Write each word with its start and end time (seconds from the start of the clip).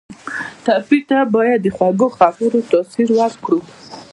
ټپي 0.65 0.99
ته 1.09 1.19
باید 1.35 1.59
د 1.63 1.67
خوږو 1.75 2.07
خبرو 2.17 2.59
تاثیر 2.71 3.09
ورکړو. 3.19 3.59